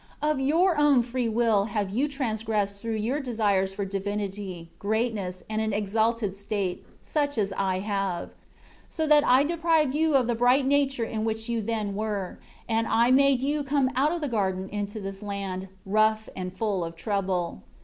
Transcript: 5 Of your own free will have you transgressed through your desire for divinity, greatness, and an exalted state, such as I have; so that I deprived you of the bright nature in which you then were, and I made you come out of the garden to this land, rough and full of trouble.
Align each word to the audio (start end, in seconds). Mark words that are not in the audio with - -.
5 0.21 0.31
Of 0.31 0.39
your 0.39 0.77
own 0.79 1.03
free 1.03 1.29
will 1.29 1.65
have 1.65 1.91
you 1.91 2.07
transgressed 2.07 2.81
through 2.81 2.95
your 2.95 3.19
desire 3.19 3.67
for 3.67 3.85
divinity, 3.85 4.71
greatness, 4.79 5.43
and 5.47 5.61
an 5.61 5.73
exalted 5.73 6.33
state, 6.33 6.83
such 7.03 7.37
as 7.37 7.53
I 7.55 7.81
have; 7.81 8.31
so 8.89 9.05
that 9.05 9.23
I 9.23 9.43
deprived 9.43 9.93
you 9.93 10.15
of 10.15 10.25
the 10.25 10.33
bright 10.33 10.65
nature 10.65 11.05
in 11.05 11.23
which 11.23 11.49
you 11.49 11.61
then 11.61 11.93
were, 11.93 12.39
and 12.67 12.87
I 12.87 13.11
made 13.11 13.41
you 13.41 13.61
come 13.63 13.91
out 13.95 14.11
of 14.11 14.21
the 14.21 14.27
garden 14.27 14.87
to 14.87 14.99
this 14.99 15.21
land, 15.21 15.67
rough 15.85 16.29
and 16.35 16.51
full 16.51 16.83
of 16.83 16.95
trouble. 16.95 17.61